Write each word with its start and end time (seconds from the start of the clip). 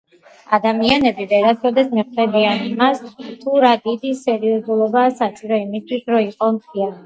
ადამიანები 0.57 1.27
ვერასოდეს 1.33 1.91
მიხვდებიან 1.97 2.65
იმას 2.69 3.05
თუ 3.45 3.61
რა 3.67 3.75
დიდი 3.87 4.17
სერიოზულობაა 4.25 5.15
სჭირო 5.23 5.65
იმისთვის 5.69 6.13
რო 6.15 6.27
იყო 6.33 6.53
მხიარული 6.61 6.99